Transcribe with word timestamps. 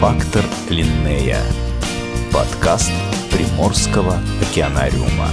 Фактор 0.00 0.44
Линнея. 0.70 1.40
Подкаст 2.32 2.92
Приморского 3.32 4.14
океанариума. 4.40 5.26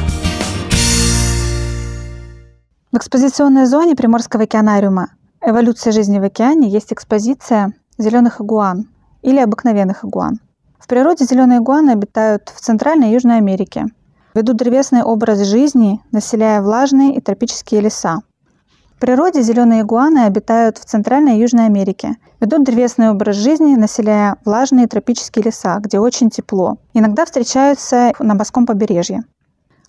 В 2.92 2.98
экспозиционной 2.98 3.68
зоне 3.68 3.96
Приморского 3.96 4.46
океанариума 4.46 5.10
«Эволюция 5.40 5.94
жизни 5.94 6.18
в 6.18 6.24
океане» 6.24 6.68
есть 6.68 6.92
экспозиция 6.92 7.74
зеленых 8.00 8.42
игуан 8.42 8.90
или 9.22 9.38
обыкновенных 9.38 10.04
игуан. 10.04 10.40
В 10.80 10.88
природе 10.88 11.26
зеленые 11.26 11.60
игуаны 11.60 11.92
обитают 11.92 12.50
в 12.50 12.60
Центральной 12.60 13.12
и 13.12 13.14
Южной 13.14 13.38
Америке. 13.38 13.86
Ведут 14.34 14.58
древесный 14.58 15.04
образ 15.04 15.46
жизни, 15.46 16.02
населяя 16.12 16.64
влажные 16.64 17.14
и 17.16 17.22
тропические 17.22 17.82
леса. 17.82 18.22
В 18.96 19.00
природе 19.00 19.42
зеленые 19.42 19.82
игуаны 19.82 20.20
обитают 20.20 20.78
в 20.78 20.86
Центральной 20.86 21.36
и 21.36 21.42
Южной 21.42 21.66
Америке. 21.66 22.16
Ведут 22.40 22.64
древесный 22.64 23.10
образ 23.10 23.36
жизни, 23.36 23.76
населяя 23.76 24.38
влажные 24.46 24.88
тропические 24.88 25.44
леса, 25.44 25.80
где 25.82 26.00
очень 26.00 26.30
тепло. 26.30 26.78
Иногда 26.94 27.26
встречаются 27.26 28.14
на 28.20 28.36
морском 28.36 28.66
побережье. 28.66 29.24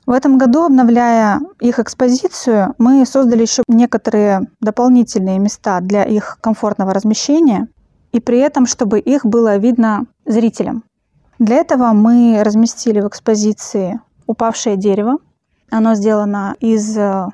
В 0.07 0.11
этом 0.11 0.39
году, 0.39 0.65
обновляя 0.65 1.41
их 1.61 1.79
экспозицию, 1.79 2.75
мы 2.79 3.07
создали 3.07 3.43
еще 3.43 3.63
некоторые 3.69 4.49
дополнительные 4.61 5.39
места 5.39 5.81
для 5.81 6.03
их 6.03 6.39
комфортного 6.41 6.93
размещения, 6.93 7.69
и 8.11 8.19
при 8.19 8.39
этом, 8.39 8.67
чтобы 8.67 8.99
их 8.99 9.25
было 9.25 9.57
видно 9.57 10.07
зрителям. 10.25 10.83
Для 11.39 11.57
этого 11.57 11.93
мы 11.93 12.43
разместили 12.43 13.01
в 13.01 13.07
экспозиции 13.07 14.01
упавшее 14.27 14.77
дерево. 14.77 15.19
Оно 15.71 15.95
сделано 15.95 16.57
из 16.61 16.97
э, 16.97 17.27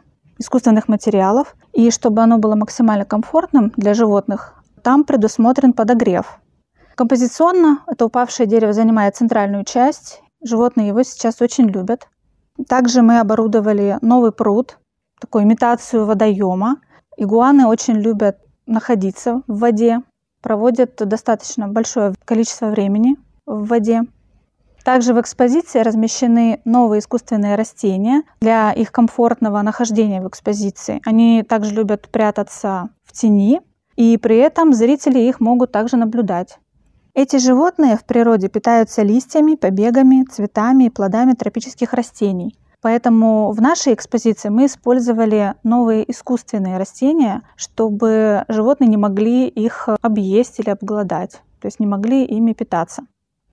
искусственных 0.42 0.88
материалов. 0.88 1.56
И 1.73 1.91
чтобы 1.91 2.23
оно 2.23 2.38
было 2.38 2.55
максимально 2.55 3.05
комфортным 3.05 3.73
для 3.77 3.95
животных, 3.95 4.62
там 4.83 5.05
предусмотрен 5.05 5.72
подогрев. 5.72 6.39
Композиционно 6.94 7.83
это 7.86 8.05
упавшее 8.05 8.47
дерево 8.47 8.72
занимает 8.72 9.16
центральную 9.16 9.64
часть. 9.64 10.22
Животные 10.44 10.89
его 10.89 11.03
сейчас 11.03 11.41
очень 11.41 11.69
любят. 11.69 12.08
Также 12.69 13.03
мы 13.03 13.19
оборудовали 13.19 13.98
новый 14.03 14.33
пруд, 14.33 14.78
такую 15.20 15.44
имитацию 15.44 16.05
водоема. 16.05 16.77
Игуаны 17.16 17.66
очень 17.66 17.94
любят 17.94 18.38
находиться 18.66 19.42
в 19.47 19.59
воде, 19.59 20.00
проводят 20.42 20.97
достаточно 20.97 21.69
большое 21.69 22.14
количество 22.25 22.66
времени 22.66 23.16
в 23.47 23.66
воде. 23.66 24.03
Также 24.84 25.14
в 25.14 25.20
экспозиции 25.20 25.80
размещены 25.80 26.61
новые 26.64 27.00
искусственные 27.00 27.55
растения 27.55 28.22
для 28.41 28.72
их 28.72 28.91
комфортного 28.91 29.62
нахождения 29.62 30.20
в 30.20 30.28
экспозиции. 30.28 31.00
Они 31.05 31.42
также 31.42 31.75
любят 31.75 32.08
прятаться 32.08 32.91
в 33.05 33.12
тени, 33.12 33.60
и 33.97 34.16
при 34.16 34.38
этом 34.38 34.72
зрители 34.72 35.20
их 35.20 35.41
могут 35.41 35.70
также 35.70 35.97
наблюдать. 35.97 36.58
Эти 37.14 37.36
животные 37.36 37.97
в 37.97 38.05
природе 38.05 38.48
питаются 38.48 39.03
листьями, 39.03 39.55
побегами, 39.55 40.25
цветами 40.25 40.84
и 40.84 40.91
плодами 40.91 41.34
тропических 41.34 41.92
растений. 41.92 42.56
Поэтому 42.80 43.53
в 43.53 43.60
нашей 43.60 43.94
экспозиции 43.94 44.48
мы 44.48 44.66
использовали 44.66 45.55
новые 45.62 46.10
искусственные 46.10 46.78
растения, 46.78 47.42
чтобы 47.55 48.44
животные 48.48 48.88
не 48.88 48.97
могли 48.97 49.47
их 49.47 49.88
объесть 50.00 50.58
или 50.58 50.70
обглодать, 50.70 51.42
то 51.60 51.66
есть 51.66 51.78
не 51.78 51.86
могли 51.86 52.25
ими 52.25 52.55
питаться. 52.55 53.05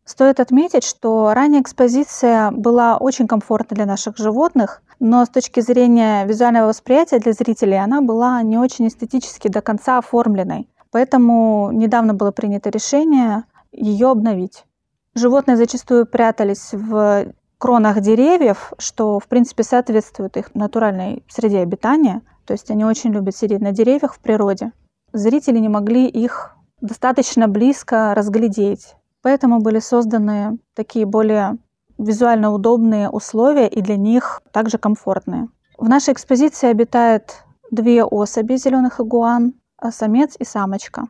Стоит 0.09 0.39
отметить, 0.39 0.83
что 0.83 1.35
ранняя 1.35 1.61
экспозиция 1.61 2.49
была 2.49 2.97
очень 2.97 3.27
комфортна 3.27 3.75
для 3.75 3.85
наших 3.85 4.17
животных, 4.17 4.81
но 4.99 5.23
с 5.23 5.29
точки 5.29 5.59
зрения 5.59 6.25
визуального 6.25 6.69
восприятия 6.69 7.19
для 7.19 7.31
зрителей 7.31 7.77
она 7.77 8.01
была 8.01 8.41
не 8.41 8.57
очень 8.57 8.87
эстетически 8.87 9.49
до 9.49 9.61
конца 9.61 9.99
оформленной. 9.99 10.67
Поэтому 10.89 11.69
недавно 11.71 12.15
было 12.15 12.31
принято 12.31 12.71
решение 12.71 13.43
ее 13.71 14.09
обновить. 14.09 14.65
Животные 15.13 15.57
зачастую 15.57 16.07
прятались 16.07 16.69
в 16.71 17.27
кронах 17.59 17.99
деревьев, 18.01 18.73
что, 18.79 19.19
в 19.19 19.27
принципе, 19.27 19.61
соответствует 19.61 20.37
их 20.37 20.55
натуральной 20.55 21.23
среде 21.29 21.59
обитания. 21.59 22.23
То 22.47 22.53
есть 22.53 22.71
они 22.71 22.83
очень 22.83 23.11
любят 23.11 23.35
сидеть 23.35 23.61
на 23.61 23.73
деревьях 23.73 24.15
в 24.15 24.19
природе. 24.19 24.71
Зрители 25.13 25.59
не 25.59 25.69
могли 25.69 26.07
их 26.07 26.55
достаточно 26.81 27.47
близко 27.47 28.15
разглядеть. 28.15 28.95
Поэтому 29.21 29.59
были 29.59 29.79
созданы 29.79 30.59
такие 30.75 31.05
более 31.05 31.57
визуально 31.97 32.51
удобные 32.51 33.09
условия 33.09 33.67
и 33.67 33.81
для 33.81 33.97
них 33.97 34.41
также 34.51 34.77
комфортные. 34.77 35.49
В 35.77 35.87
нашей 35.87 36.13
экспозиции 36.13 36.67
обитает 36.69 37.43
две 37.71 38.03
особи 38.03 38.55
зеленых 38.55 38.99
игуан, 38.99 39.53
самец 39.91 40.35
и 40.39 40.45
самочка. 40.45 41.07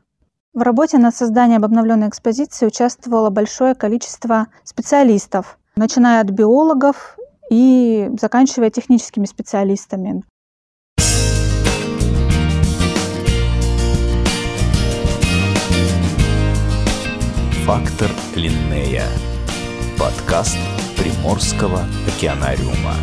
В 0.53 0.61
работе 0.61 0.97
над 0.97 1.15
созданием 1.15 1.63
обновленной 1.63 2.09
экспозиции 2.09 2.65
участвовало 2.65 3.29
большое 3.29 3.75
количество 3.75 4.47
специалистов, 4.63 5.59
начиная 5.75 6.21
от 6.21 6.31
биологов 6.31 7.17
и 7.51 8.11
заканчивая 8.19 8.71
техническими 8.71 9.25
специалистами. 9.25 10.23
Фактор 17.69 18.09
Линнея. 18.33 19.07
Подкаст 19.99 20.57
Приморского 20.97 21.85
океанариума. 22.07 22.95